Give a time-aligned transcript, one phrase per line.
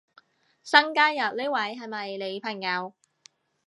[0.63, 2.95] 新加入呢位係咪你朋友